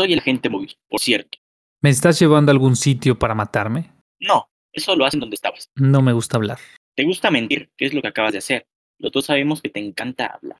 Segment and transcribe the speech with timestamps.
[0.00, 1.36] Soy el agente móvil, por cierto.
[1.82, 3.92] ¿Me estás llevando a algún sitio para matarme?
[4.18, 5.68] No, eso lo hacen donde estabas.
[5.74, 6.56] No me gusta hablar.
[6.96, 8.64] Te gusta mentir, que es lo que acabas de hacer.
[8.98, 10.56] Los dos sabemos que te encanta hablar.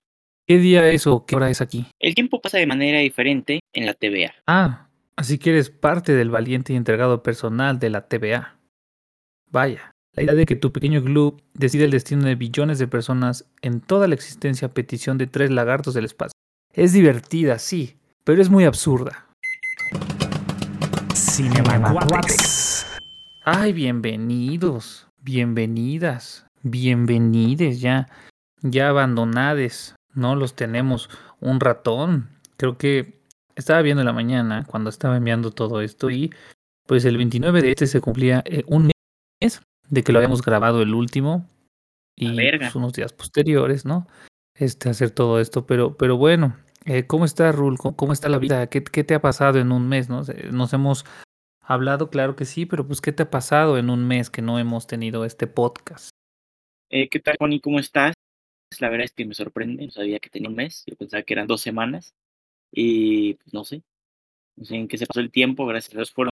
[0.47, 1.87] ¿Qué día es o qué hora es aquí?
[1.99, 4.35] El tiempo pasa de manera diferente en la TVA.
[4.47, 8.59] Ah, así que eres parte del valiente y entregado personal de la TVA.
[9.51, 13.51] Vaya, la idea de que tu pequeño club decide el destino de billones de personas
[13.63, 16.35] en toda la existencia a petición de tres lagartos del espacio.
[16.75, 19.30] Es divertida, sí, pero es muy absurda.
[23.45, 28.09] Ay, bienvenidos, bienvenidas, bienvenides ya,
[28.61, 30.37] ya abandonades, ¿no?
[30.37, 31.09] Los tenemos
[31.41, 32.29] un ratón.
[32.59, 33.23] Creo que
[33.57, 36.31] estaba viendo en la mañana cuando estaba enviando todo esto y
[36.87, 38.91] pues el 29 de este se cumplía eh, un
[39.41, 41.49] mes de que lo habíamos grabado el último
[42.17, 44.07] y pues, unos días posteriores, ¿no?
[44.55, 46.55] Este, hacer todo esto, pero, pero bueno,
[46.85, 47.79] eh, ¿cómo está Rul?
[47.79, 48.67] ¿Cómo, está la vida?
[48.67, 50.11] ¿Qué, ¿Qué, te ha pasado en un mes?
[50.11, 50.23] ¿no?
[50.51, 51.07] Nos hemos
[51.71, 54.59] hablado, claro que sí, pero pues ¿qué te ha pasado en un mes que no
[54.59, 56.11] hemos tenido este podcast?
[56.91, 57.37] Eh, ¿Qué tal?
[57.53, 58.13] ¿Y cómo estás?
[58.81, 61.33] La verdad es que me sorprende, no sabía que tenía un mes, yo pensaba que
[61.33, 62.13] eran dos semanas
[62.73, 63.83] y pues no sé,
[64.57, 66.31] no sé en qué se pasó el tiempo, gracias a Dios fueron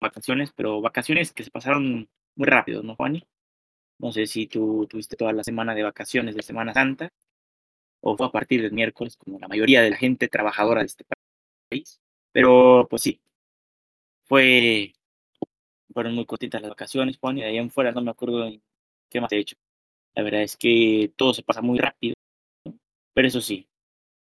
[0.00, 3.22] vacaciones, pero vacaciones que se pasaron muy rápido, ¿no, Juani?
[4.00, 7.10] No sé si tú tuviste toda la semana de vacaciones de Semana Santa
[8.00, 11.04] o fue a partir del miércoles, como la mayoría de la gente trabajadora de este
[11.68, 12.00] país.
[12.32, 13.20] Pero pues sí,
[14.30, 14.92] fue,
[15.92, 18.48] fueron muy cortitas las vacaciones, Juan, y de ahí en fuera no me acuerdo
[19.10, 19.56] qué más he hecho.
[20.14, 22.14] La verdad es que todo se pasa muy rápido,
[23.12, 23.66] pero eso sí,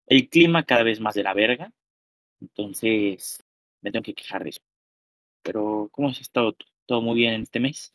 [0.05, 1.73] el clima cada vez más de la verga,
[2.39, 3.43] entonces
[3.81, 4.61] me tengo que quejar de eso.
[5.41, 6.55] Pero, ¿cómo has estado?
[6.85, 7.91] ¿Todo muy bien en este mes?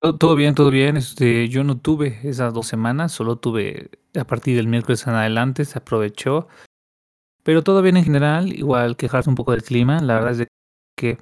[0.00, 0.96] Todo, bien, todo bien.
[0.96, 5.64] Este, yo no tuve esas dos semanas, solo tuve a partir del miércoles en adelante,
[5.64, 6.48] se aprovechó.
[7.44, 10.00] Pero todo bien en general, igual quejarse un poco del clima.
[10.00, 10.48] La verdad es
[10.96, 11.18] que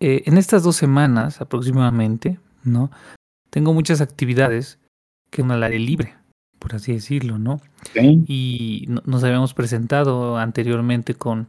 [0.00, 2.90] eh, en estas dos semanas aproximadamente, ¿no?
[3.50, 4.78] Tengo muchas actividades
[5.30, 6.14] que son al aire libre,
[6.58, 7.60] por así decirlo, ¿no?
[7.94, 11.48] Y nos habíamos presentado anteriormente con,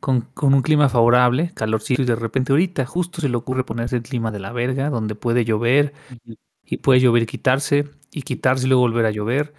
[0.00, 3.96] con, con, un clima favorable, calorcito, y de repente ahorita justo se le ocurre ponerse
[3.96, 5.92] el clima de la verga, donde puede llover,
[6.64, 9.54] y puede llover y quitarse, y quitarse y luego volver a llover.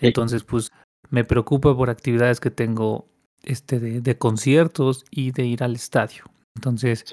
[0.00, 0.72] Entonces, pues
[1.10, 3.06] me preocupa por actividades que tengo
[3.42, 6.31] este de, de conciertos y de ir al estadio.
[6.54, 7.04] Entonces,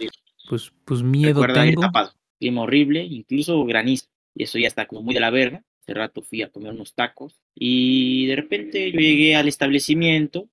[0.50, 1.82] pues, pues miedo tengo.
[2.40, 4.06] clima horrible, incluso granizo
[4.36, 5.64] y eso ya está como muy de la verga.
[5.82, 10.48] Hace rato fui a comer unos tacos y de repente yo llegué al establecimiento,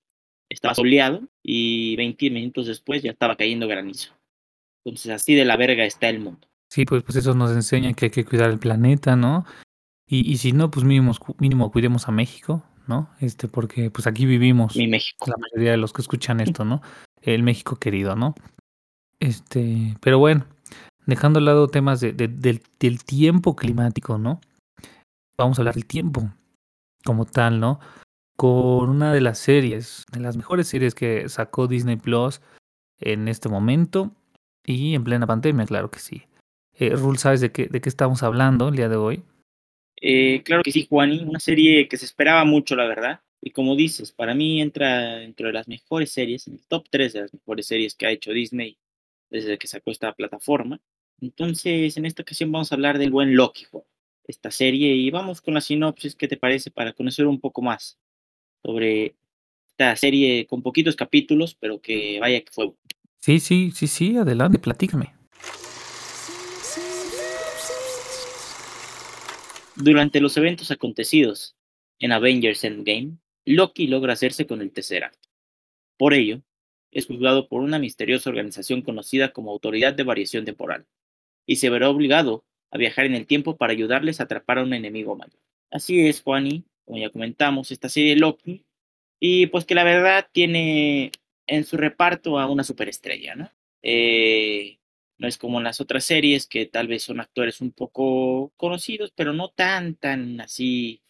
[0.49, 4.13] estaba soleado y 20 minutos después ya estaba cayendo granizo.
[4.83, 6.47] Entonces así de la verga está el mundo.
[6.69, 9.45] Sí, pues, pues eso nos enseña que hay que cuidar el planeta, ¿no?
[10.07, 13.09] Y, y si no, pues mínimo, mínimo cuidemos a México, ¿no?
[13.19, 14.75] Este, porque pues aquí vivimos.
[14.75, 15.25] Mi México.
[15.27, 16.81] La mayoría de los que escuchan esto, ¿no?
[17.21, 18.35] El México querido, ¿no?
[19.19, 20.45] Este, pero bueno,
[21.05, 24.41] dejando al lado temas de, del, del, tiempo climático, ¿no?
[25.37, 26.31] Vamos a hablar del tiempo
[27.03, 27.79] como tal, ¿no?
[28.35, 32.41] Con una de las series, de las mejores series que sacó Disney Plus
[32.99, 34.11] en este momento
[34.63, 36.23] y en plena pandemia, claro que sí.
[36.73, 39.23] Eh, Rul, ¿sabes de qué, de qué estamos hablando el día de hoy?
[39.99, 43.21] Eh, claro que sí, Juani, una serie que se esperaba mucho, la verdad.
[43.41, 47.13] Y como dices, para mí entra dentro de las mejores series, en el top 3
[47.13, 48.77] de las mejores series que ha hecho Disney
[49.29, 50.79] desde que sacó esta plataforma.
[51.19, 53.65] Entonces, en esta ocasión vamos a hablar del buen Loki,
[54.25, 56.69] esta serie, y vamos con la sinopsis, ¿qué te parece?
[56.69, 57.97] Para conocer un poco más
[58.63, 59.15] sobre
[59.69, 62.73] esta serie con poquitos capítulos, pero que vaya que fue.
[63.19, 65.13] Sí, sí, sí, sí, adelante, platícame.
[69.75, 71.55] Durante los eventos acontecidos
[71.99, 75.23] en Avengers Endgame, Loki logra hacerse con el Tesseract.
[75.97, 76.41] Por ello,
[76.97, 80.87] es juzgado por una misteriosa organización conocida como Autoridad de Variación Temporal,
[81.45, 84.73] y se verá obligado a viajar en el tiempo para ayudarles a atrapar a un
[84.73, 85.39] enemigo mayor.
[85.69, 88.65] Así es, Juani, como ya comentamos, esta serie Loki,
[89.19, 91.11] y pues que la verdad tiene
[91.45, 93.51] en su reparto a una superestrella, ¿no?
[93.83, 94.79] Eh,
[95.19, 99.11] no es como en las otras series que tal vez son actores un poco conocidos,
[99.15, 101.03] pero no tan, tan así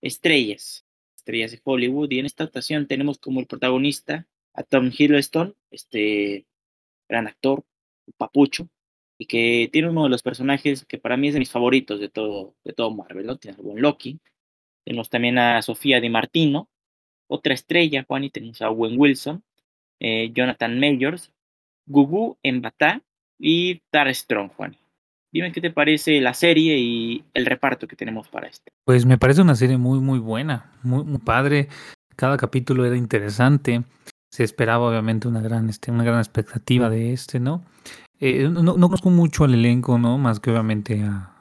[0.00, 0.84] estrellas,
[1.16, 2.10] estrellas de Hollywood.
[2.12, 6.46] Y en esta ocasión tenemos como el protagonista a Tom Hiddleston, este
[7.08, 7.64] gran actor,
[8.16, 8.68] papucho,
[9.18, 12.08] y que tiene uno de los personajes que para mí es de mis favoritos de
[12.08, 13.36] todo, de todo Marvel, ¿no?
[13.36, 14.20] Tiene a buen Loki.
[14.84, 16.68] Tenemos también a Sofía Di Martino,
[17.28, 19.44] otra estrella, Juan, y tenemos a Owen Wilson,
[20.00, 21.32] eh, Jonathan Majors,
[21.86, 23.02] Gugu Mbata
[23.38, 24.76] y Tara Strong, Juan.
[25.32, 28.70] Dime qué te parece la serie y el reparto que tenemos para este.
[28.84, 31.68] Pues me parece una serie muy, muy buena, muy, muy padre.
[32.16, 33.82] Cada capítulo era interesante.
[34.32, 37.62] Se esperaba obviamente una gran, este, una gran expectativa de este, ¿no?
[38.18, 40.16] Eh, no, no conozco mucho al elenco, ¿no?
[40.16, 41.32] Más que obviamente a,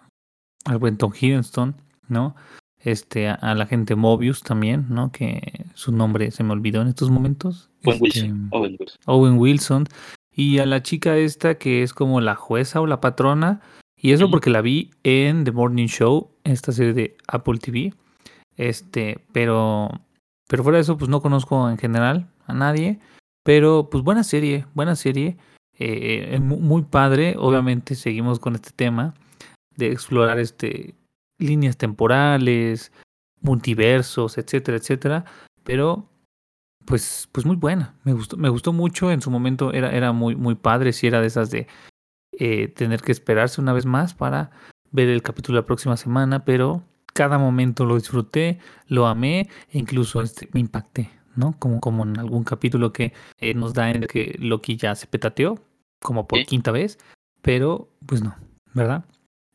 [0.65, 1.75] al buen Tom Hiddleston,
[2.09, 2.35] ¿no?
[2.79, 5.11] Este, a, la gente Mobius también, ¿no?
[5.11, 7.69] Que su nombre se me olvidó en estos momentos.
[7.85, 8.47] Owen Este, Wilson.
[8.51, 8.97] Owen Wilson.
[9.05, 9.87] Owen Wilson.
[10.33, 13.61] Y a la chica esta que es como la jueza o la patrona.
[13.95, 17.93] Y eso porque la vi en The Morning Show, esta serie de Apple TV.
[18.57, 19.91] Este, pero,
[20.47, 22.99] pero fuera de eso, pues no conozco en general a nadie.
[23.43, 25.37] Pero pues buena serie, buena serie.
[25.83, 27.35] eh, mu- muy padre.
[27.39, 29.13] Obviamente seguimos con este tema
[29.75, 30.93] de explorar este
[31.39, 32.91] líneas temporales,
[33.41, 35.25] multiversos, etcétera, etcétera.
[35.63, 36.07] Pero
[36.85, 37.95] pues, pues muy buena.
[38.03, 39.11] Me gustó, me gustó mucho.
[39.11, 40.93] En su momento era, era muy, muy padre.
[40.93, 41.67] Si era de esas de
[42.33, 44.51] eh, tener que esperarse una vez más para
[44.91, 46.45] ver el capítulo la próxima semana.
[46.45, 46.83] Pero
[47.13, 51.57] cada momento lo disfruté, lo amé e incluso este, me impacté, ¿no?
[51.59, 55.07] Como, como en algún capítulo que eh, nos da en el que Loki ya se
[55.07, 55.59] petateó,
[56.01, 56.45] como por Sí.
[56.45, 56.97] quinta vez.
[57.41, 58.35] Pero, pues no,
[58.73, 59.05] ¿verdad?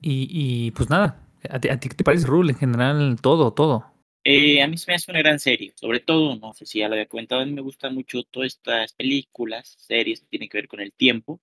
[0.01, 3.17] Y, y pues nada, ¿a ti, a ti qué te parece Rule en general?
[3.21, 3.87] Todo, todo.
[4.25, 6.89] Eh, a mí se me hace una gran serie, sobre todo, no sé si ya
[6.89, 10.59] lo había comentado, a mí me gustan mucho todas estas películas, series que tienen que
[10.59, 11.41] ver con el tiempo.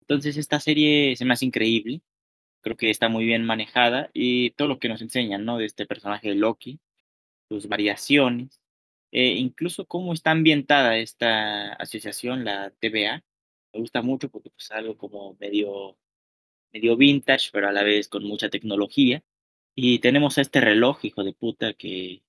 [0.00, 2.02] Entonces esta serie se me hace increíble,
[2.60, 5.58] creo que está muy bien manejada y todo lo que nos enseñan, ¿no?
[5.58, 6.80] De este personaje de Loki,
[7.48, 8.60] sus variaciones,
[9.12, 13.22] eh, incluso cómo está ambientada esta asociación, la TVA,
[13.74, 15.98] me gusta mucho porque pues algo como medio,
[16.72, 19.22] medio vintage, pero a la vez con mucha tecnología.
[19.74, 22.22] Y tenemos este reloj, hijo de puta, que,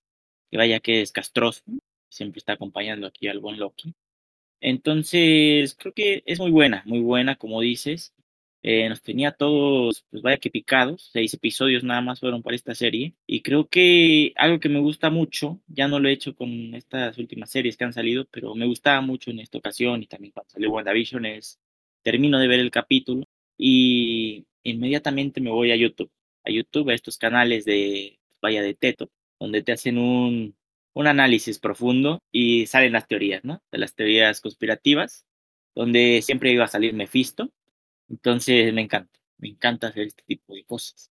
[0.52, 1.64] que vaya que es castroso,
[2.10, 3.96] siempre está acompañando aquí al buen Loki.
[4.62, 8.13] Entonces, creo que es muy buena, muy buena, como dices.
[8.64, 12.74] Eh, nos tenía todos, pues vaya que picados, seis episodios nada más fueron para esta
[12.76, 13.14] serie.
[13.28, 17.18] Y creo que algo que me gusta mucho, ya no lo he hecho con estas
[17.18, 20.50] últimas series que han salido, pero me gustaba mucho en esta ocasión y también cuando
[20.50, 21.60] salió WandaVision es,
[22.04, 23.26] termino de ver el capítulo
[23.58, 26.12] y inmediatamente me voy a YouTube,
[26.46, 30.56] a YouTube, a estos canales de, vaya de Teto, donde te hacen un,
[30.94, 33.62] un análisis profundo y salen las teorías, ¿no?
[33.72, 35.26] De las teorías conspirativas,
[35.76, 37.52] donde siempre iba a salir Mephisto.
[38.10, 41.12] Entonces me encanta, me encanta hacer este tipo de cosas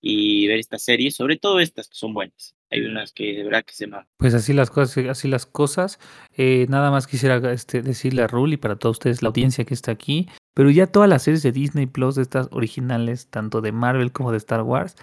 [0.00, 2.54] y ver estas series, sobre todo estas que son buenas.
[2.70, 3.98] Hay unas que de verdad que se me...
[4.18, 5.98] Pues así las cosas, así las cosas.
[6.32, 9.74] Eh, nada más quisiera este, decirle a Rule y para todos ustedes, la audiencia que
[9.74, 13.72] está aquí, pero ya todas las series de Disney Plus, de estas originales, tanto de
[13.72, 14.96] Marvel como de Star Wars,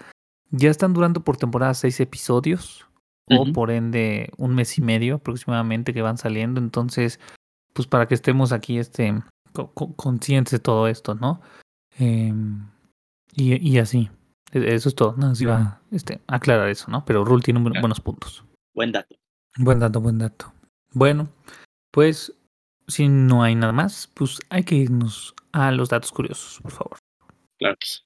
[0.50, 2.86] ya están durando por temporada seis episodios,
[3.26, 6.60] o por ende un mes y medio aproximadamente que van saliendo.
[6.60, 7.20] Entonces,
[7.72, 9.22] pues para que estemos aquí este,
[9.96, 11.40] conscientes de todo esto, ¿no?
[11.98, 12.66] Em,
[13.34, 14.10] y, y así.
[14.52, 15.14] E- Eso es todo.
[15.16, 17.04] No, iba a este, aclarar eso, ¿no?
[17.04, 17.80] Pero Rule tiene Claro.
[17.80, 18.44] buenos puntos.
[18.74, 19.14] Buen dato.
[19.56, 20.52] Buen dato, buen dato.
[20.92, 21.28] Bueno,
[21.92, 22.32] pues
[22.88, 26.98] si no hay nada más, pues hay que irnos a los datos curiosos, por favor.
[27.58, 28.00] Claro que sí.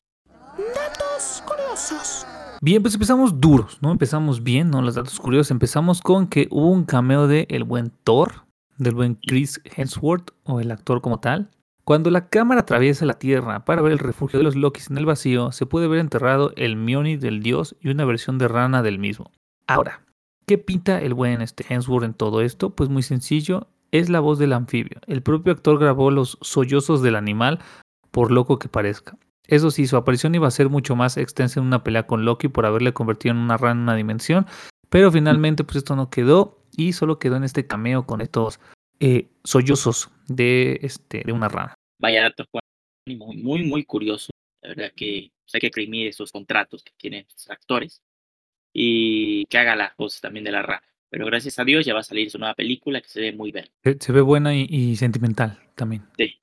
[0.75, 2.27] Datos curiosos.
[2.61, 3.93] Bien, pues empezamos duros, ¿no?
[3.93, 4.83] Empezamos bien, ¿no?
[4.83, 5.51] Los datos curiosos.
[5.53, 8.45] Empezamos con que hubo un cameo de el buen Thor,
[8.79, 11.51] del buen Chris Hemsworth, o el actor como tal.
[11.85, 15.07] Cuando la cámara atraviesa la Tierra para ver el refugio de los Lokis en el
[15.07, 18.99] vacío, se puede ver enterrado el Mjolnir del dios y una versión de rana del
[18.99, 19.31] mismo.
[19.67, 20.03] Ahora,
[20.47, 22.71] ¿qué pinta el buen este Hemsworth en todo esto?
[22.71, 25.01] Pues muy sencillo, es la voz del anfibio.
[25.07, 27.59] El propio actor grabó los sollozos del animal,
[28.11, 29.17] por loco que parezca.
[29.47, 32.49] Eso sí, su aparición iba a ser mucho más extensa en una pelea con Loki
[32.49, 34.47] por haberle convertido en una rana en una dimensión,
[34.91, 38.61] pero finalmente pues esto no quedó y solo quedó en este cameo con estos
[39.01, 41.75] eh, sollozos de, este, de una rana.
[42.01, 42.63] Vaya dato, Juan.
[43.07, 44.31] Muy, muy, muy curioso.
[44.63, 48.03] La verdad que pues, hay que exprimir esos contratos que tienen los actores
[48.73, 50.83] y que haga las voces también de la rana.
[51.11, 53.51] Pero gracias a Dios ya va a salir su nueva película que se ve muy
[53.51, 53.67] bien.
[53.83, 56.05] Se, se ve buena y, y sentimental también.
[56.19, 56.39] Sí,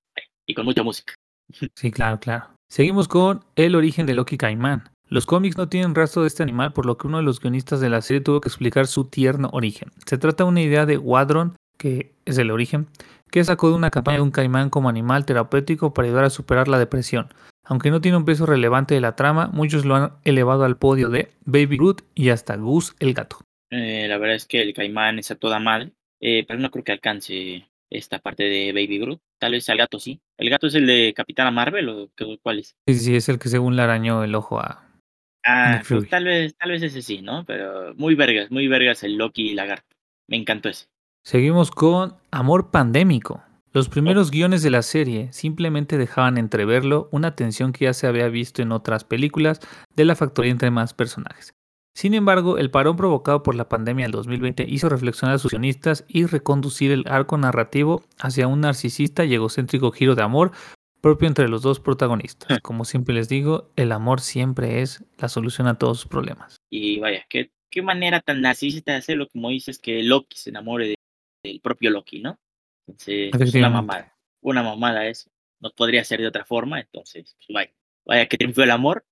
[0.47, 1.13] y con mucha música.
[1.75, 2.55] Sí, claro, claro.
[2.69, 4.89] Seguimos con el origen de Loki Caimán.
[5.07, 7.79] Los cómics no tienen rastro de este animal, por lo que uno de los guionistas
[7.79, 9.91] de la serie tuvo que explicar su tierno origen.
[10.07, 12.87] Se trata de una idea de Wadron, que es el origen,
[13.31, 16.67] que sacó de una campaña de un caimán como animal terapéutico para ayudar a superar
[16.67, 17.33] la depresión.
[17.65, 21.09] Aunque no tiene un peso relevante de la trama, muchos lo han elevado al podio
[21.09, 23.39] de Baby Groot y hasta Goose el gato.
[23.71, 25.91] Eh, la verdad es que el caimán es a toda madre,
[26.21, 29.19] eh, pero no creo que alcance esta parte de Baby Groot.
[29.39, 30.21] Tal vez al gato sí.
[30.37, 32.09] ¿El gato es el de Capitana Marvel o
[32.41, 32.75] cuál es?
[32.87, 34.83] Sí, sí, es el que según le arañó el ojo a...
[35.47, 37.43] Ah, pues tal vez, tal vez ese sí, ¿no?
[37.45, 39.95] Pero muy vergas, muy vergas el Loki y Lagarto.
[40.27, 40.87] Me encantó ese.
[41.29, 43.43] Seguimos con Amor Pandémico.
[43.73, 48.27] Los primeros guiones de la serie simplemente dejaban entreverlo una tensión que ya se había
[48.29, 49.59] visto en otras películas
[49.95, 51.55] de la factoría entre más personajes.
[51.95, 56.05] Sin embargo, el parón provocado por la pandemia del 2020 hizo reflexionar a sus guionistas
[56.07, 60.51] y reconducir el arco narrativo hacia un narcisista y egocéntrico giro de amor
[61.01, 62.59] propio entre los dos protagonistas.
[62.61, 66.57] Como siempre les digo, el amor siempre es la solución a todos sus problemas.
[66.69, 70.89] Y vaya, qué, qué manera tan narcisista de hacerlo, como dices, que Loki se enamore
[70.89, 70.95] de-
[71.45, 72.39] del propio Loki, ¿no?
[72.87, 74.15] Entonces, es una mamada.
[74.41, 75.29] Una mamada eso.
[75.59, 77.73] No podría ser de otra forma, entonces, pues, vaya.
[78.05, 79.05] Vaya que triunfó el amor,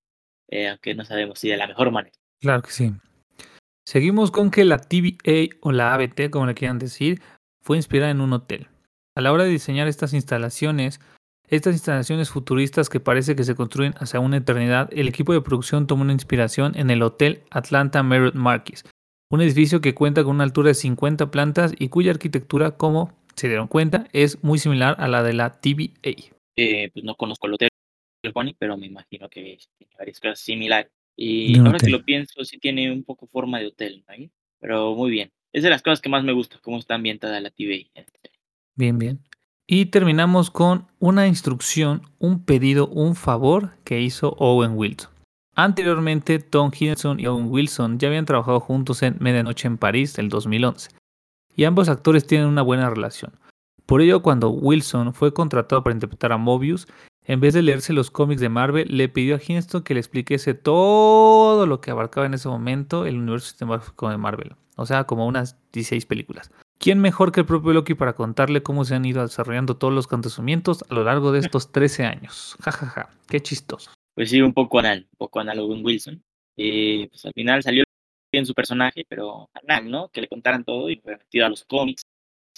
[0.49, 2.15] eh, aunque no sabemos si de la mejor manera.
[2.39, 2.91] Claro que sí.
[3.85, 7.21] Seguimos con que la TVA o la ABT, como le quieran decir,
[7.61, 8.67] fue inspirada en un hotel.
[9.15, 10.99] A la hora de diseñar estas instalaciones,
[11.47, 15.87] estas instalaciones futuristas que parece que se construyen hacia una eternidad, el equipo de producción
[15.87, 18.85] tomó una inspiración en el Hotel Atlanta Merritt Marquis,
[19.33, 23.47] un edificio que cuenta con una altura de 50 plantas y cuya arquitectura, como se
[23.47, 26.35] dieron cuenta, es muy similar a la de la TVA.
[26.55, 27.69] Eh, pues no conozco el hotel,
[28.31, 30.91] Juani, pero me imagino que tiene varias cosas similares.
[31.17, 34.29] Y ahora que lo pienso, sí tiene un poco forma de hotel, ¿no?
[34.59, 35.31] Pero muy bien.
[35.51, 37.89] Es de las cosas que más me gusta, cómo está ambientada la TVA.
[38.75, 39.19] Bien, bien.
[39.65, 45.12] Y terminamos con una instrucción, un pedido, un favor que hizo Owen Wilson.
[45.55, 50.29] Anteriormente, Tom Hiddleston y Owen Wilson ya habían trabajado juntos en Medianoche en París del
[50.29, 50.89] 2011,
[51.55, 53.33] y ambos actores tienen una buena relación.
[53.85, 56.87] Por ello, cuando Wilson fue contratado para interpretar a Mobius,
[57.25, 60.55] en vez de leerse los cómics de Marvel, le pidió a Hiddleston que le expliquese
[60.55, 65.27] todo lo que abarcaba en ese momento el universo cinematográfico de Marvel, o sea, como
[65.27, 66.51] unas 16 películas.
[66.79, 70.07] ¿Quién mejor que el propio Loki para contarle cómo se han ido desarrollando todos los
[70.07, 72.57] acontecimientos a lo largo de estos 13 años?
[72.61, 73.09] Ja, ja, ja.
[73.27, 73.91] Qué chistoso.
[74.15, 76.23] Pues sí, un poco anal, un poco análogo en Wilson.
[76.57, 77.83] Eh, pues al final salió
[78.31, 80.09] bien su personaje, pero anal, ¿no?
[80.09, 82.03] Que le contaran todo y fue metido a los cómics,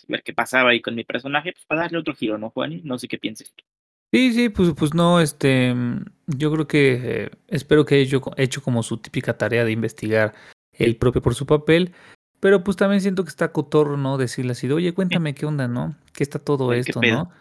[0.07, 2.81] ver qué pasaba ahí con mi personaje, pues para darle otro giro, ¿no, Juan?
[2.83, 3.63] No sé qué pienses tú.
[4.11, 8.21] Sí, sí, pues, pues no, este, mm, yo creo que eh, espero que haya hecho,
[8.37, 10.33] hecho como su típica tarea de investigar
[10.71, 11.93] el propio por su papel,
[12.39, 14.17] pero pues también siento que está cotorro, ¿no?
[14.17, 15.95] Decirle así, de, oye, cuéntame qué onda, ¿no?
[16.13, 17.31] ¿Qué está todo esto, no?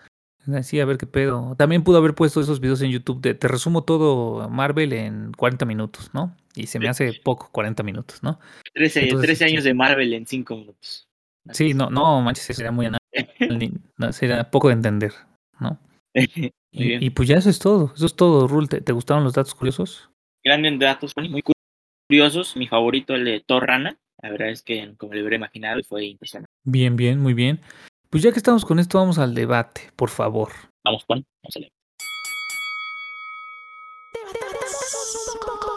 [0.52, 1.54] Así, a ver qué pedo.
[1.56, 5.64] También pudo haber puesto esos videos en YouTube de te resumo todo Marvel en 40
[5.64, 6.36] minutos, ¿no?
[6.54, 8.38] Y se me hace poco 40 minutos, ¿no?
[8.74, 11.08] 13, Entonces, 13 años de Marvel en 5 minutos.
[11.50, 12.88] Sí, no, no, manches, sería muy
[13.98, 15.12] no, sería poco de entender,
[15.60, 15.78] ¿no?
[16.72, 18.68] Y, pues ya eso es todo, eso es todo, Rul.
[18.68, 20.10] ¿Te, te gustaron los datos curiosos?
[20.44, 21.42] Grandes datos, muy
[22.08, 22.56] curiosos.
[22.56, 23.96] Mi favorito, el de Thor Rana.
[24.22, 26.50] La verdad es que, como le hubiera imaginado, fue impresionante.
[26.64, 27.60] Bien, bien, muy bien.
[28.14, 30.50] Pues ya que estamos con esto, vamos al debate, por favor.
[30.84, 31.72] Vamos, Juan, vamos a leer.
[34.14, 35.72] Debatamos un poco.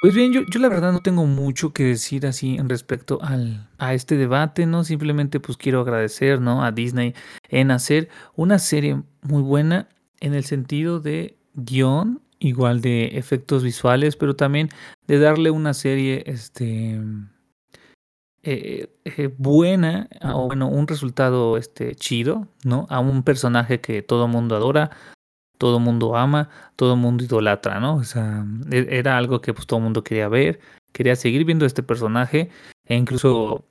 [0.00, 3.70] Pues bien, yo, yo la verdad no tengo mucho que decir así en respecto al,
[3.78, 4.82] a este debate, ¿no?
[4.82, 6.64] Simplemente pues quiero agradecer, ¿no?
[6.64, 7.14] A Disney
[7.48, 9.88] en hacer una serie muy buena
[10.18, 14.68] en el sentido de guion, igual de efectos visuales, pero también
[15.06, 17.00] de darle una serie, este,
[18.50, 22.86] eh, eh, buena, a- o bueno, un resultado, este, chido, ¿no?
[22.90, 24.90] A un personaje que todo mundo adora,
[25.58, 27.96] todo mundo ama, todo mundo idolatra, ¿no?
[27.96, 30.60] O sea, e- era algo que pues todo mundo quería ver,
[30.92, 32.50] quería seguir viendo este personaje
[32.86, 33.64] e incluso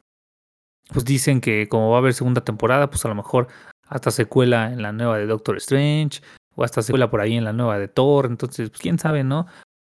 [0.93, 3.47] pues dicen que como va a haber segunda temporada, pues a lo mejor
[3.87, 6.21] hasta secuela en la nueva de Doctor Strange
[6.55, 9.47] o hasta secuela por ahí en la nueva de Thor, entonces pues quién sabe, ¿no?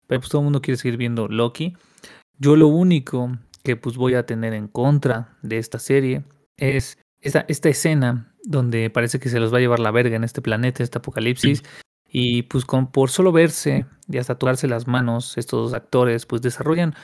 [0.06, 1.76] Pero pues todo el mundo quiere seguir viendo Loki.
[2.38, 3.32] Yo lo único
[3.68, 6.24] que pues voy a tener en contra de esta serie
[6.56, 10.24] es esta, esta escena donde parece que se los va a llevar la verga en
[10.24, 11.62] este planeta, este apocalipsis.
[12.10, 16.40] Y pues con, por solo verse y hasta tocarse las manos, estos dos actores pues
[16.40, 16.94] desarrollan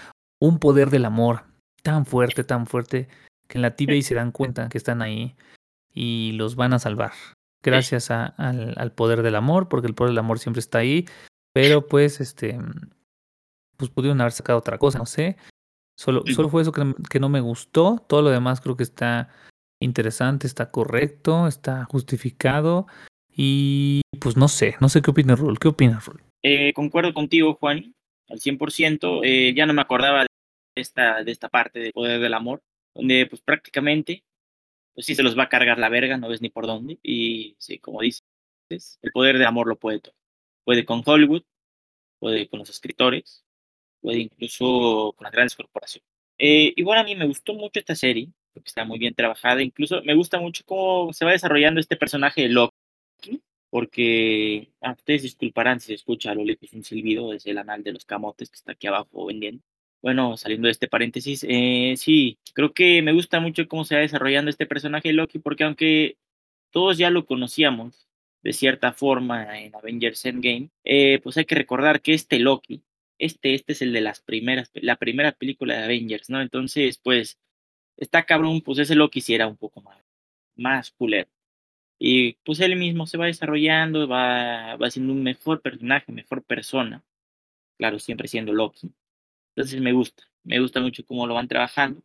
[0.40, 1.42] un poder del amor
[1.82, 3.08] tan fuerte, tan fuerte,
[3.46, 5.36] que en la TVA se dan cuenta que están ahí
[5.92, 7.12] y los van a salvar.
[7.62, 11.06] Gracias a- al, al poder del amor, porque el poder del amor siempre está ahí.
[11.52, 12.58] Pero pues, este,
[13.76, 15.36] pues pudieron haber sacado otra cosa, no sé.
[15.96, 16.34] Solo, Sí.
[16.34, 18.04] solo fue eso que, no- que no me gustó.
[18.08, 19.30] Todo lo demás creo que está
[19.80, 22.86] interesante, está correcto, está justificado.
[23.36, 25.58] Y pues no sé, no sé qué opina Rul.
[25.58, 26.22] ¿Qué opinas, Rul?
[26.42, 27.94] Eh, concuerdo contigo, Juan,
[28.28, 29.20] al 100%.
[29.24, 30.26] Eh, ya no me acordaba de
[30.76, 32.62] esta, de esta parte del poder del amor,
[32.94, 34.24] donde pues prácticamente,
[34.94, 36.98] pues sí se los va a cargar la verga, no ves ni por dónde.
[37.02, 38.22] Y sí, como dices,
[39.02, 40.14] el poder del amor lo puede todo.
[40.64, 41.42] Puede con Hollywood,
[42.20, 43.43] puede con los escritores,
[44.04, 46.06] puede incluso con las grandes corporaciones.
[46.38, 49.62] Eh, igual a mí me gustó mucho esta serie, porque está muy bien trabajada.
[49.62, 52.74] Incluso me gusta mucho cómo se va desarrollando este personaje de Loki,
[53.70, 57.82] porque ah, ustedes disculparán si se escucha a lo lejos un silbido, es el anal
[57.82, 59.62] de los camotes que está aquí abajo vendiendo.
[60.02, 64.02] Bueno, saliendo de este paréntesis, eh, sí, creo que me gusta mucho cómo se va
[64.02, 66.18] desarrollando este personaje de Loki, porque aunque
[66.70, 68.06] todos ya lo conocíamos
[68.42, 72.82] de cierta forma en Avengers Endgame, eh, pues hay que recordar que este Loki
[73.18, 76.40] este, este es el de las primeras, la primera película de Avengers, ¿no?
[76.40, 77.38] Entonces, pues,
[77.96, 79.98] está cabrón, pues ese lo quisiera un poco más,
[80.56, 81.28] más culero.
[81.98, 87.04] Y pues él mismo se va desarrollando, va, va siendo un mejor personaje, mejor persona.
[87.78, 88.92] Claro, siempre siendo Loki.
[89.56, 92.02] Entonces me gusta, me gusta mucho cómo lo van trabajando.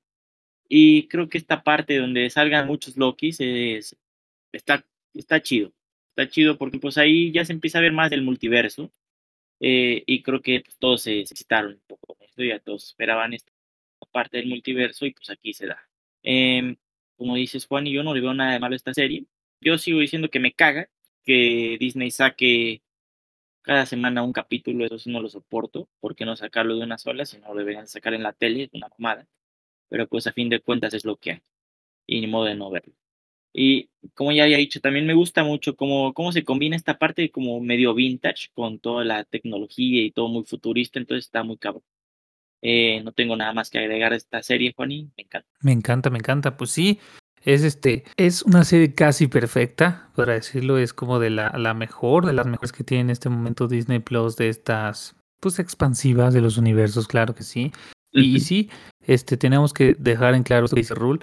[0.70, 3.98] Y creo que esta parte donde salgan muchos Lokis es,
[4.52, 5.74] está, está chido.
[6.10, 8.92] Está chido porque pues ahí ya se empieza a ver más del multiverso.
[9.60, 13.34] Eh, y creo que pues, todos se excitaron un poco con esto, ya todos esperaban
[13.34, 13.52] esta
[14.12, 15.80] parte del multiverso y pues aquí se da.
[16.24, 16.78] Em,
[17.18, 19.26] como dices Juan, y yo no le veo nada de malo a esta serie.
[19.62, 20.90] Yo sigo diciendo que me caga
[21.26, 22.82] que Disney saque
[23.62, 26.98] cada semana un capítulo, eso sí no lo soporto, ¿por qué no sacarlo de una
[26.98, 27.26] sola?
[27.26, 29.28] Si no lo deberían sacar en la tele, es una mamada.
[29.90, 31.42] Pero pues a fin de cuentas es lo que hay,
[32.08, 32.94] y ni modo de no verlo.
[33.54, 37.32] Y como ya había dicho, también me gusta mucho cómo, cómo se combina esta parte
[37.32, 41.84] como medio vintage con toda la tecnología y todo muy futurista, entonces está muy cabrón.
[42.62, 45.50] Eh, no tengo nada más que agregar a esta serie, Juaní, me encanta.
[45.62, 46.58] Me encanta, me encanta.
[46.58, 47.00] Pues sí,
[47.44, 52.26] es este, es una serie casi perfecta, para decirlo, es como de la, la mejor,
[52.26, 56.42] de las mejores que tiene en este momento Disney Plus, de estas, pues expansivas de
[56.42, 57.72] los universos, claro que sí.
[58.12, 58.70] Y, sí,
[59.02, 61.20] este, tenemos que dejar en claro lo que dice Rule.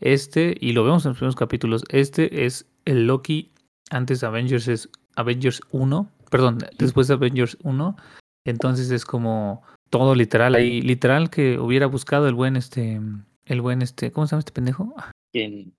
[0.00, 3.50] Este, y lo vemos en los primeros capítulos, este es el Loki
[3.90, 7.96] antes de Avengers, es Avengers 1, perdón, después de Avengers 1.
[8.46, 13.00] Entonces es como todo literal ahí, literal que hubiera buscado el buen este,
[13.44, 14.94] el buen este, ¿cómo se llama este pendejo?
[15.34, 15.72] En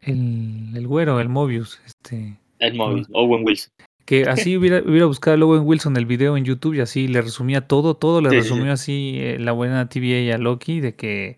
[0.00, 3.70] El, el güero, el Mobius, este, el móvil, Owen Wilson.
[4.06, 7.20] que así hubiera, hubiera buscado el Owen Wilson el video en YouTube y así le
[7.20, 8.48] resumía todo, todo le Sí, sí, sí.
[8.54, 11.36] resumió así eh, la buena TVA a Loki de que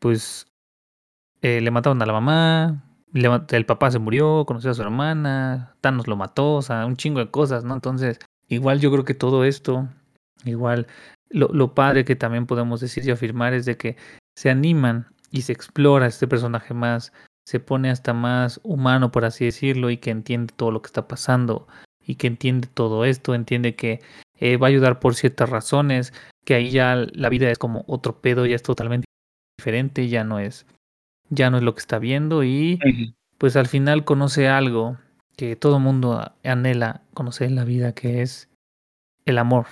[0.00, 0.46] pues
[1.44, 2.82] eh, le mataron a la mamá,
[3.12, 6.96] le el papá se murió, conoció a su hermana, Thanos lo mató, o sea, un
[6.96, 7.74] chingo de cosas, ¿no?
[7.74, 9.86] Entonces, igual yo creo que todo esto,
[10.46, 10.86] igual
[11.28, 13.98] lo, lo padre que también podemos decir y afirmar es de que
[14.34, 17.12] se animan y se explora este personaje más,
[17.44, 21.06] se pone hasta más humano, por así decirlo, y que entiende todo lo que está
[21.06, 21.68] pasando
[22.06, 24.00] y que entiende todo esto, entiende que
[24.40, 26.14] eh, va a ayudar por ciertas razones,
[26.46, 29.04] que ahí ya la vida es como otro pedo, ya es totalmente
[29.58, 30.64] diferente, ya no es
[31.30, 32.78] ya no es lo que está viendo y
[33.38, 34.98] pues al final conoce algo
[35.36, 38.48] que todo mundo anhela conocer en la vida, que es
[39.24, 39.66] el amor.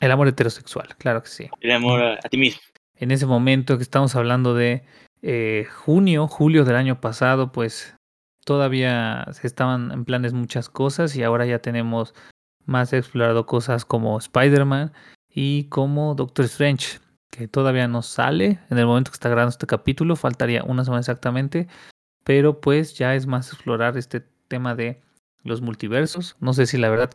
[0.00, 1.48] El amor heterosexual, claro que sí.
[1.60, 2.60] El amor a, a ti mismo.
[2.96, 4.84] En ese momento que estamos hablando de
[5.22, 7.96] eh, junio, julio del año pasado, pues
[8.44, 12.14] todavía se estaban en planes muchas cosas y ahora ya tenemos
[12.66, 14.92] más explorado cosas como Spider-Man
[15.28, 16.98] y como Doctor Strange,
[17.34, 21.00] que todavía no sale en el momento que está grabando este capítulo, faltaría una semana
[21.00, 21.66] exactamente,
[22.22, 25.02] pero pues ya es más explorar este tema de
[25.42, 26.36] los multiversos.
[26.38, 27.10] No sé si la verdad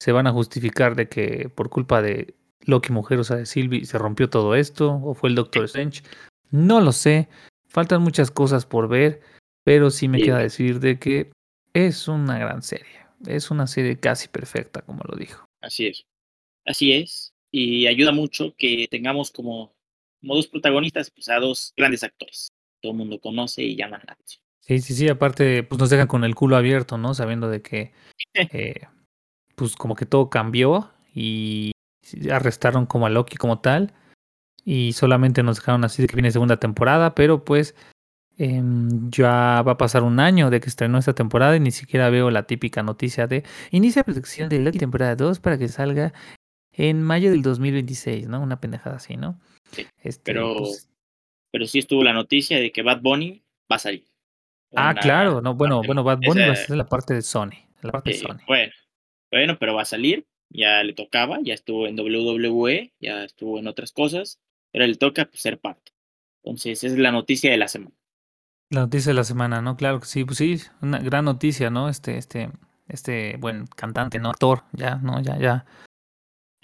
[0.00, 3.86] se van a justificar de que por culpa de Loki Mujer, o sea, de Sylvie,
[3.86, 6.02] se rompió todo esto, o fue el Doctor Strange.
[6.50, 7.28] No lo sé,
[7.68, 9.20] faltan muchas cosas por ver,
[9.62, 11.30] pero sí me Sí, queda decir de que
[11.74, 13.06] es una gran serie.
[13.24, 15.44] Es una serie casi perfecta, como lo dijo.
[15.60, 16.04] Así es.
[16.66, 17.33] Así es.
[17.56, 19.72] Y ayuda mucho que tengamos como,
[20.20, 22.48] como dos protagonistas, pues a dos grandes actores.
[22.82, 24.42] Todo el mundo conoce y llaman la atención.
[24.58, 27.14] Sí, sí, sí, aparte, pues nos dejan con el culo abierto, ¿no?
[27.14, 27.92] Sabiendo de que,
[28.34, 28.88] eh,
[29.54, 31.70] pues como que todo cambió y
[32.28, 33.94] arrestaron como a Loki como tal
[34.64, 37.76] y solamente nos dejaron así de que viene segunda temporada, pero pues
[38.36, 42.10] em, ya va a pasar un año de que estrenó esta temporada y ni siquiera
[42.10, 46.12] veo la típica noticia de inicia producción de Loki temporada 2 para que salga
[46.76, 48.40] en mayo del 2026, ¿no?
[48.40, 49.40] Una pendejada así, ¿no?
[49.72, 50.88] Sí, Este, Pero, pues,
[51.50, 54.04] pero sí estuvo la noticia de que Bad Bunny va a salir.
[54.74, 57.52] ah, Una claro, no, bueno, bueno, Bad Bunny va a ser la parte de Sony,
[57.82, 58.38] la parte de sí, Sony.
[58.46, 58.72] bueno,
[59.30, 60.26] bueno, pero va a salir.
[60.50, 64.38] Ya le tocaba, ya estuvo en WWE, ya estuvo en otras cosas,
[64.70, 65.92] pero le toca pues, ser parte.
[66.44, 67.96] Entonces, esa es la noticia de la semana.
[68.70, 69.76] La noticia de la semana, ¿no?
[69.76, 71.88] Claro que sí, pues sí, una gran noticia, ¿no?
[71.88, 72.50] Este, este,
[72.88, 74.30] este buen cantante, ¿no?
[74.30, 75.20] Actor, ya, ¿no?
[75.22, 75.66] Ya, ya.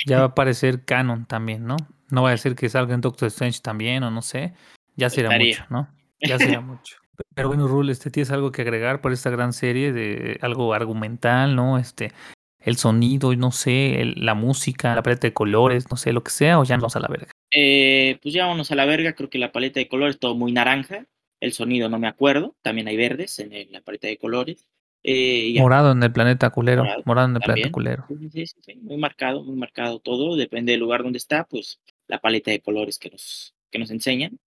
[0.07, 1.77] Ya va a aparecer canon también, ¿no?
[2.11, 4.55] No va a decir que salga en Doctor Strange también, o no sé.
[4.97, 5.47] Ya será Estaría.
[5.59, 5.89] mucho, ¿no?
[6.21, 6.97] Ya será mucho.
[7.35, 11.55] Pero bueno, Rule, este tienes algo que agregar para esta gran serie de algo argumental,
[11.57, 11.79] ¿no?
[11.79, 12.13] Este,
[12.61, 16.31] el sonido, no sé, el- la música, la paleta de colores, no sé, lo que
[16.31, 17.29] sea, o ya nos vamos a la verga.
[17.53, 20.53] Eh, pues ya vámonos a la verga, creo que la paleta de colores todo muy
[20.53, 21.07] naranja,
[21.41, 24.67] el sonido no me acuerdo, también hay verdes en la paleta de colores.
[25.03, 28.05] Eh, Morado en el planeta culero, Morado, morado en el planeta culero.
[28.09, 31.81] Sí, sí, sí, sí, muy marcado, muy marcado todo, depende del lugar donde está, pues
[32.07, 34.39] la paleta de colores que nos, que nos enseñan.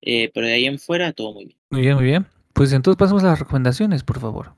[0.00, 1.58] Eh, pero de ahí en fuera todo muy bien.
[1.70, 2.26] Muy bien, muy bien.
[2.52, 4.56] Pues entonces pasamos a las recomendaciones, por favor.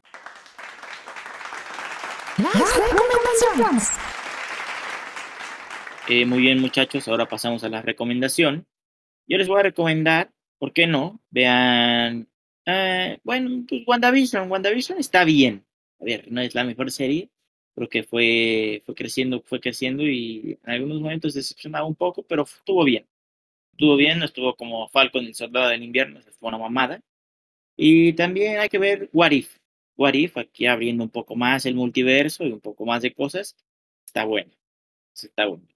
[2.39, 3.91] Las recomendaciones.
[6.09, 8.67] Eh, muy bien, muchachos, ahora pasamos a la recomendación.
[9.27, 11.21] Yo les voy a recomendar, ¿por qué no?
[11.31, 12.29] Vean,
[12.67, 14.51] eh, bueno, pues WandaVision.
[14.51, 15.65] WandaVision está bien.
[16.01, 17.31] A ver, no es la mejor serie,
[17.75, 22.43] pero que fue, fue creciendo, fue creciendo y en algunos momentos decepcionaba un poco, pero
[22.43, 23.07] estuvo bien.
[23.73, 27.01] Estuvo bien, no estuvo como Falcon, el soldado del invierno, fue una mamada.
[27.77, 29.59] Y también hay que ver What If.
[29.97, 33.57] What If, aquí abriendo un poco más el multiverso y un poco más de cosas,
[34.07, 34.53] está bueno.
[35.13, 35.67] Está bueno.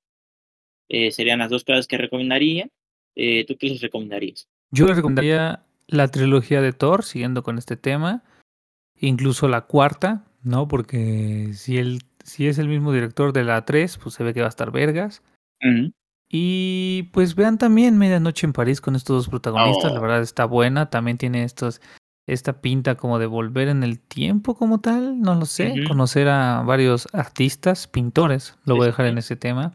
[0.88, 2.68] Eh, serían las dos cosas que recomendaría.
[3.14, 4.48] Eh, ¿Tú qué les recomendarías?
[4.70, 8.22] Yo les recomendaría la trilogía de Thor, siguiendo con este tema,
[8.96, 10.68] incluso la cuarta, ¿no?
[10.68, 14.40] Porque si, él, si es el mismo director de la 3, pues se ve que
[14.40, 15.22] va a estar vergas.
[16.30, 20.02] Y pues vean también Medianoche en París con estos dos protagonistas, la Oh.
[20.02, 21.80] verdad está buena, también tiene estos,
[22.26, 26.62] esta pinta como de volver en el tiempo como tal, no lo sé, conocer a
[26.66, 29.72] varios artistas, pintores, lo voy a dejar en ese tema.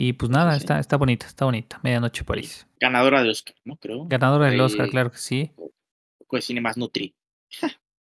[0.00, 0.58] Y pues nada, sí.
[0.58, 2.68] está, está bonita, está bonita, Medianoche París.
[2.78, 3.74] Ganadora de Oscar, ¿no?
[3.78, 4.04] Creo.
[4.06, 5.50] Ganadora del Oscar, Eh, claro que sí.
[5.56, 5.72] un
[6.20, 7.16] poco de cine más nutrido.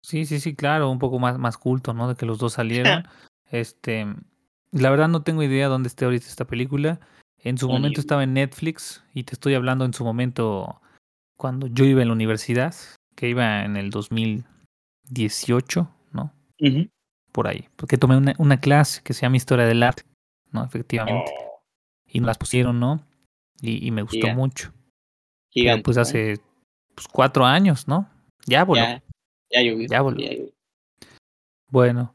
[0.01, 2.09] Sí, sí, sí, claro, un poco más, más culto, ¿no?
[2.09, 3.05] De que los dos salieron.
[3.53, 4.07] Este,
[4.71, 7.01] la verdad no tengo idea dónde esté ahorita esta película.
[7.39, 8.01] En su momento yo.
[8.03, 10.81] estaba en Netflix y te estoy hablando en su momento
[11.37, 12.73] cuando yo iba en la universidad,
[13.17, 16.33] que iba en el 2018, ¿no?
[16.61, 16.89] Ujú.
[17.33, 17.69] Por ahí.
[17.75, 20.05] Porque tomé una, una clase que se llama Historia del Arte,
[20.53, 20.65] ¿no?
[20.65, 21.33] Efectivamente.
[21.37, 21.50] Oh,
[22.11, 23.07] Y las pusieron, ¿no?
[23.61, 24.37] Y, y me gustó Gigante.
[24.37, 24.73] mucho.
[25.51, 25.83] Gigante.
[25.83, 26.03] pues ¿no?
[26.03, 26.41] hace
[26.95, 28.09] pues, cuatro años, ¿no?
[28.47, 28.81] Ya voló.
[28.81, 29.03] Ya,
[29.51, 29.87] ya llovió.
[29.89, 30.19] Ya voló.
[30.19, 30.53] ya llovió.
[31.69, 32.15] Bueno,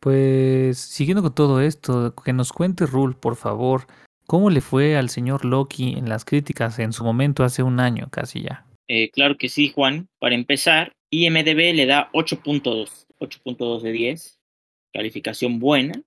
[0.00, 3.86] pues siguiendo con todo esto, que nos cuente Rule, por favor,
[4.26, 8.08] ¿cómo le fue al señor Loki en las críticas en su momento hace un año
[8.10, 8.66] casi ya?
[8.88, 10.08] Eh, claro que sí, Juan.
[10.18, 13.06] Para empezar, IMDB le da 8.2.
[13.18, 14.38] 8.2 de 10.
[14.92, 16.02] Calificación buena.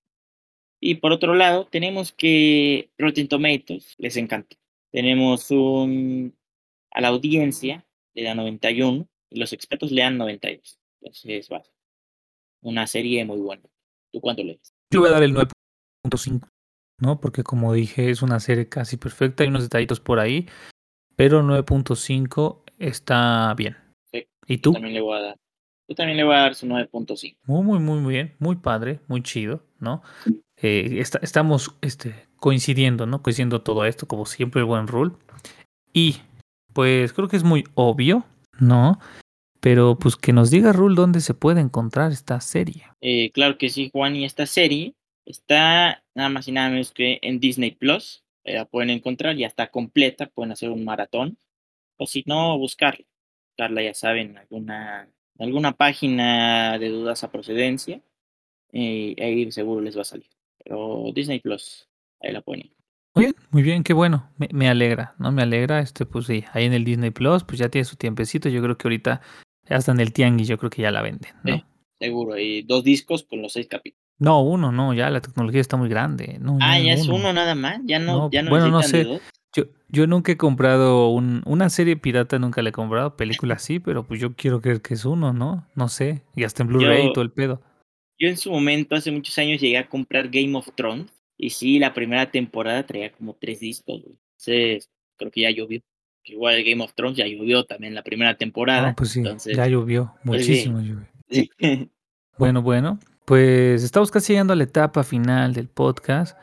[0.79, 4.55] Y por otro lado, tenemos que Rotten Tomatoes les encanta.
[4.91, 6.35] Tenemos un.
[6.91, 10.79] A la audiencia le da 91 y los expertos le dan 92.
[11.01, 11.63] Entonces, va.
[12.61, 13.63] Una serie muy buena.
[14.11, 14.73] ¿Tú cuánto le das?
[14.91, 16.47] Yo voy a dar el 9.5,
[16.99, 17.19] ¿no?
[17.19, 20.47] Porque como dije, es una serie casi perfecta, hay unos detallitos por ahí,
[21.15, 23.77] pero 9.5 está bien.
[24.11, 24.73] Sí, ¿Y tú?
[24.73, 25.37] también le voy a dar.
[25.87, 27.37] Yo también le voy a dar su 9.5.
[27.45, 30.01] Muy, muy, muy muy bien, muy padre, muy chido, ¿no?
[30.61, 33.21] Eh, esta- estamos este, coincidiendo, ¿no?
[33.21, 35.13] Coincidiendo todo esto, como siempre, el buen rule.
[35.93, 36.17] Y
[36.73, 38.25] pues creo que es muy obvio,
[38.59, 38.99] ¿no?
[39.59, 42.83] Pero pues que nos diga Rule dónde se puede encontrar esta serie.
[43.01, 44.93] Eh, claro que sí, Juan, y esta serie
[45.25, 48.23] está nada más y nada menos que en Disney Plus.
[48.43, 51.37] Eh, la pueden encontrar, ya está completa, pueden hacer un maratón.
[51.97, 53.05] O si no, buscarla.
[53.49, 58.01] Buscarla, ya saben, en alguna, alguna página de dudosa procedencia.
[58.73, 60.27] eh, ahí seguro les va a salir.
[60.63, 61.87] Pero Disney Plus,
[62.21, 62.77] ahí la pueden encontrar.
[63.15, 64.29] Muy bien, muy bien, qué bueno.
[64.37, 65.31] Me, me alegra, ¿no?
[65.31, 68.49] Me alegra, este, pues sí, ahí en el Disney Plus, pues ya tiene su tiempecito.
[68.49, 69.21] Yo creo que ahorita,
[69.69, 71.55] hasta en el Tianguis, yo creo que ya la venden, ¿no?
[71.55, 71.63] Sí.
[71.99, 74.03] Seguro, hay dos discos con los seis capítulos.
[74.19, 76.37] No, uno, no, ya la tecnología está muy grande.
[76.39, 77.33] No, Ah, no, ya es uno.
[77.33, 79.21] nada más, ya no, No, ya no bueno, no necesitan de sé.
[79.89, 84.03] Yo, nunca he comprado un, una serie pirata, nunca la he comprado, película sí, pero
[84.05, 85.67] pues yo quiero creer que es uno, ¿no?
[85.75, 87.61] No sé, y hasta en Blu-ray y todo el pedo.
[88.19, 91.11] Yo en su momento, hace muchos años, llegué a comprar Game of Thrones.
[91.37, 94.01] Y sí, la primera temporada traía como tres discos.
[94.01, 94.15] güey.
[94.31, 95.81] Entonces, creo que ya llovió.
[96.23, 98.89] Igual Game of Thrones ya llovió también la primera temporada.
[98.89, 101.07] No, pues sí, entonces, ya llovió, pues muchísimo llovió.
[101.29, 101.49] sí.
[102.37, 106.37] Bueno, bueno, pues estamos casi llegando a la etapa final del podcast.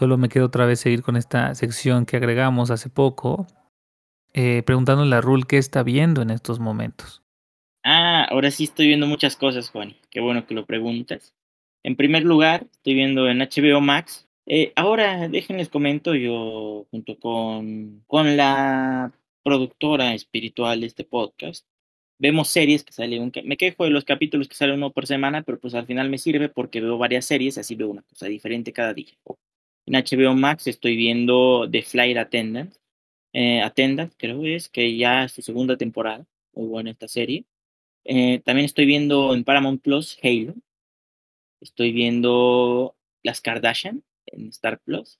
[0.00, 3.46] Solo me queda otra vez seguir con esta sección que agregamos hace poco,
[4.32, 7.22] eh, preguntándole a Rul qué está viendo en estos momentos.
[7.84, 9.94] Ah, ahora sí estoy viendo muchas cosas, Juan.
[10.10, 11.34] Qué bueno que lo preguntas.
[11.82, 14.26] En primer lugar, estoy viendo en HBO Max.
[14.46, 21.66] Eh, ahora, déjenles comento, yo junto con, con la productora espiritual de este podcast,
[22.18, 25.60] vemos series que salen, me quejo de los capítulos que salen uno por semana, pero
[25.60, 28.94] pues al final me sirve porque veo varias series, así veo una cosa diferente cada
[28.94, 29.12] día.
[29.90, 32.72] En HBO Max estoy viendo The Flight Attendant,
[33.32, 37.44] eh, Attendant creo es, que ya es su segunda temporada, muy buena esta serie.
[38.04, 40.54] Eh, también estoy viendo en Paramount Plus Halo.
[41.60, 45.18] Estoy viendo Las Kardashian en Star Plus.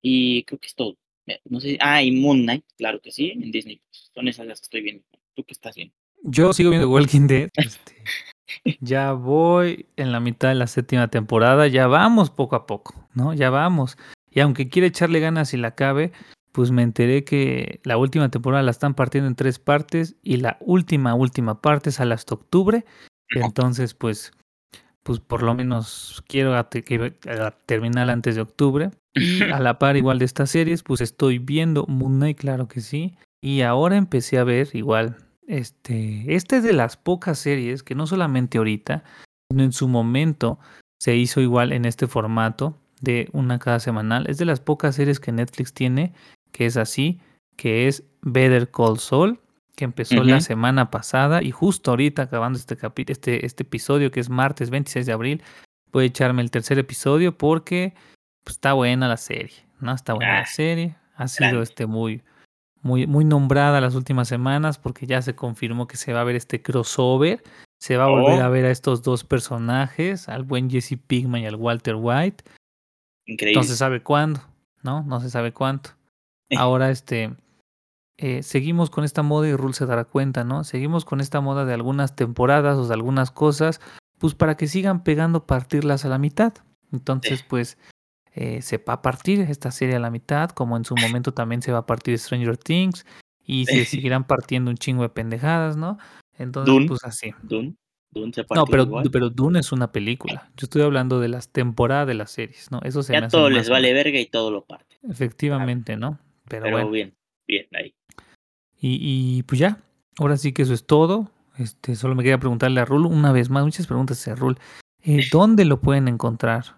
[0.00, 0.96] Y creo que es todo.
[1.26, 1.76] Eh, No sé.
[1.78, 4.10] Ah, y Moon Knight, claro que sí, en Disney Plus.
[4.14, 5.04] Son esas las que estoy viendo.
[5.34, 5.94] ¿Tú qué estás viendo?
[6.22, 7.50] Yo sigo viendo Walking Dead.
[7.56, 7.94] este,
[8.80, 11.66] ya voy en la mitad de la séptima temporada.
[11.66, 13.34] Ya vamos poco a poco, ¿no?
[13.34, 13.96] Ya vamos.
[14.30, 16.12] Y aunque quiere echarle ganas y la acabe,
[16.52, 20.56] pues me enteré que la última temporada la están partiendo en tres partes y la
[20.60, 22.84] última, última parte sale hasta octubre.
[23.30, 24.32] Entonces, pues,
[25.02, 28.90] pues por lo menos quiero a- a terminar antes de octubre.
[29.14, 32.80] Y a la par igual de estas series, pues estoy viendo Moon Knight, claro que
[32.80, 33.16] sí.
[33.40, 35.16] Y ahora empecé a ver igual,
[35.48, 39.02] este, este es de las pocas series que no solamente ahorita,
[39.50, 40.58] sino en su momento
[41.00, 44.28] se hizo igual en este formato de una cada semanal.
[44.28, 46.12] Es de las pocas series que Netflix tiene
[46.52, 47.20] que es así,
[47.56, 49.40] que es Better Call Saul,
[49.76, 52.76] que empezó la semana pasada y justo ahorita acabando este,
[53.08, 55.42] este, este episodio que es martes 26 de abril,
[55.92, 57.94] voy a echarme el tercer episodio porque
[58.42, 59.94] pues, está buena la serie, ¿no?
[59.94, 61.62] Está buena Ah, la serie, ha sido grande.
[61.62, 62.22] este muy,
[62.88, 66.36] muy, muy nombrada las últimas semanas porque ya se confirmó que se va a ver
[66.36, 67.42] este crossover,
[67.78, 71.42] se va a volver a Oh, ver a estos dos personajes, al buen Jesse Pinkman
[71.42, 72.54] y al Walter White, no
[73.26, 73.74] se increíble.
[73.76, 74.40] sabe cuándo,
[74.82, 75.02] ¿no?
[75.04, 75.90] No se sabe cuánto.
[76.56, 77.36] Ahora este
[78.16, 80.64] eh, seguimos con esta moda y Rule se dará cuenta, ¿no?
[80.64, 83.80] Seguimos con esta moda de algunas temporadas o de algunas cosas,
[84.18, 86.54] pues para que sigan pegando partirlas a la mitad.
[86.90, 87.76] Entonces, pues
[88.40, 91.60] eh, se va a partir esta serie a la mitad, como en su momento también
[91.60, 93.04] se va a partir Stranger Things
[93.44, 95.98] y se seguirán partiendo un chingo de pendejadas, ¿no?
[96.38, 97.34] Entonces, Dune, pues así.
[97.42, 97.74] Dune,
[98.12, 99.10] Dune se No, pero, igual.
[99.10, 100.52] pero Dune es una película.
[100.56, 102.80] Yo estoy hablando de las temporadas de las series, ¿no?
[102.84, 104.98] Eso se me Ya hace todo les vale verga y todo lo parte.
[105.02, 106.20] Efectivamente, ¿no?
[106.48, 106.90] Pero, Pero bueno.
[106.92, 107.16] bien,
[107.48, 107.92] bien, ahí.
[108.80, 109.80] Y, y, pues ya,
[110.16, 111.28] ahora sí que eso es todo.
[111.56, 114.60] Este, solo me queda preguntarle a Rul una vez más, muchas preguntas a Rul.
[115.02, 116.77] Eh, ¿Dónde lo pueden encontrar?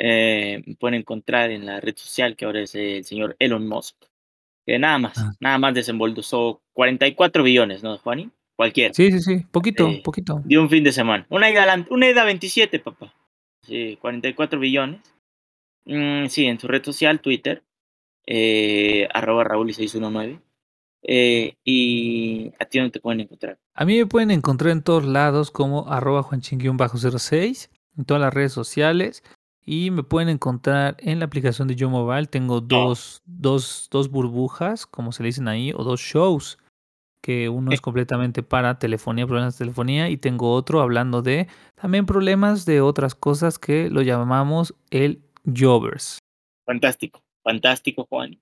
[0.00, 3.96] Eh, pueden encontrar en la red social que ahora es el señor Elon Musk.
[4.64, 5.32] Que nada más, Ah.
[5.40, 8.30] nada más desembolsó 44 billones, ¿no, Juani?
[8.56, 8.94] Cualquiera.
[8.94, 10.40] Sí, sí, sí, poquito, Eh, poquito.
[10.44, 11.26] de un fin de semana.
[11.30, 13.12] Una ida, una ida a 27, papá.
[13.62, 15.00] Sí, 44 billones.
[15.84, 17.62] Mm, sí, en su red social, Twitter,
[18.26, 20.40] eh, arroba Raúl 619.
[21.02, 23.58] Eh, y a ti no te pueden encontrar.
[23.74, 28.52] A mí me pueden encontrar en todos lados como arroba juanchin-06, en todas las redes
[28.52, 29.22] sociales.
[29.70, 32.26] Y me pueden encontrar en la aplicación de Yo Mobile.
[32.26, 36.56] Tengo dos, dos, dos burbujas, como se le dicen ahí, o dos shows.
[37.20, 40.08] Que uno es completamente para telefonía, problemas de telefonía.
[40.08, 46.18] Y tengo otro hablando de también problemas de otras cosas que lo llamamos el Jovers.
[46.64, 48.40] Fantástico, fantástico, Juan.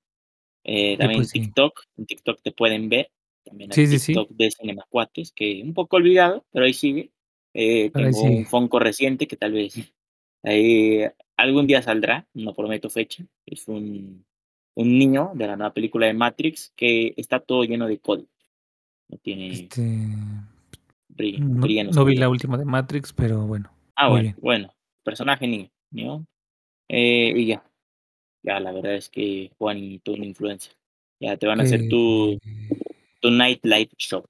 [0.63, 1.41] Eh, Y también pues sí.
[1.41, 3.11] TikTok, en TikTok te pueden ver.
[3.45, 4.13] También hay Sí, sí, sí.
[4.13, 7.11] TikTok de Cinemacuates, que un poco olvidado, pero ahí sigue.
[7.53, 8.47] Eh, ahí tengo un.
[8.47, 9.93] Fonco reciente que tal vez
[10.47, 11.05] ahí
[11.37, 13.25] algún día saldrá, no prometo fecha.
[13.45, 14.25] Es un,
[14.75, 18.29] un niño de la nueva película de Matrix que está todo lleno de código.
[19.09, 19.83] No tiene Este.
[19.83, 23.71] No, brilla en no vi la última de Matrix, pero bueno.
[23.95, 24.37] Ah, bueno, bien.
[24.41, 24.75] bueno.
[25.03, 26.27] Personaje niño, ¿no?
[26.89, 27.65] Eh, y ya.
[28.43, 30.73] Ya, la verdad es que Juan y tú una influencia.
[31.21, 32.69] Ya te van a hacer tu, Eh,
[33.21, 34.25] tu nightlife show.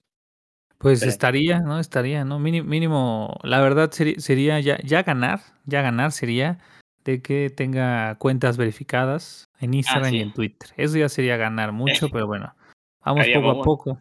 [0.79, 1.79] Pues Pero- estaría, ¿no?
[1.79, 2.39] Estaría, ¿no?
[2.39, 6.59] Mini- Mínimo, la verdad sería, sería ya, ya ganar, ya ganar sería
[7.05, 10.23] de que tenga cuentas verificadas en Instagram y sí.
[10.23, 10.71] en Twitter.
[10.77, 12.55] Eso ya sería ganar mucho, pero bueno,
[13.05, 13.99] vamos poco a poco.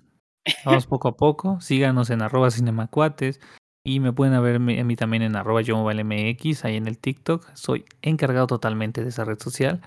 [0.65, 1.61] Vamos poco a poco.
[1.61, 3.39] Síganos en arroba cinemacuates
[3.85, 7.47] y me pueden ver a mí también en arroba yo MX, ahí en el TikTok.
[7.53, 9.81] Soy encargado totalmente de esa red social.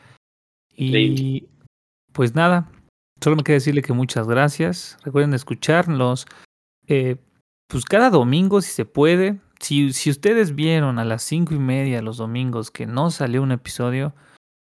[0.74, 1.48] Y
[2.12, 2.70] pues nada,
[3.20, 4.96] solo me queda decirle que muchas gracias.
[5.04, 6.26] Recuerden escucharnos.
[6.88, 7.16] Eh,
[7.68, 9.40] pues cada domingo, si se puede.
[9.60, 13.52] Si, si ustedes vieron a las cinco y media los domingos que no salió un
[13.52, 14.14] episodio,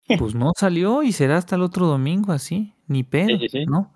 [0.19, 2.75] pues no salió y será hasta el otro domingo así.
[2.87, 3.67] Ni pedo, sí, sí.
[3.67, 3.95] ¿no?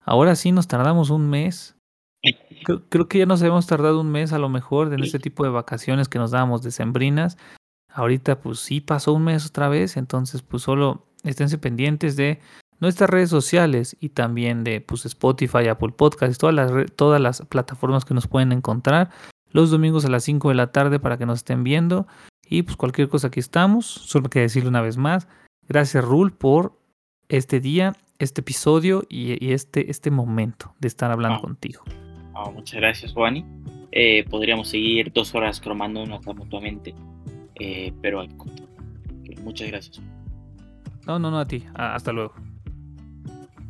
[0.00, 1.76] Ahora sí nos tardamos un mes.
[2.64, 5.44] Creo, creo que ya nos habíamos tardado un mes a lo mejor en este tipo
[5.44, 7.36] de vacaciones que nos dábamos decembrinas.
[7.92, 12.40] Ahorita pues sí pasó un mes otra vez, entonces pues solo esténse pendientes de
[12.80, 18.04] nuestras redes sociales y también de pues Spotify, Apple Podcasts, todas las, todas las plataformas
[18.04, 19.10] que nos pueden encontrar
[19.50, 22.06] los domingos a las 5 de la tarde para que nos estén viendo
[22.48, 23.86] y pues cualquier cosa aquí estamos.
[23.86, 25.28] Solo queda decirle una vez más,
[25.68, 26.78] gracias Rul por
[27.28, 31.42] este día, este episodio y, y este, este momento de estar hablando Ah.
[31.42, 31.84] contigo.
[32.34, 33.44] Ah, muchas gracias, Juani.
[33.92, 36.94] Eh, podríamos seguir dos horas cromándonos mutuamente,
[37.54, 38.66] eh, pero que cortar.
[38.66, 40.02] Ok, Muchas gracias.
[41.06, 41.64] No, no, no a ti.
[41.74, 42.34] Hasta luego.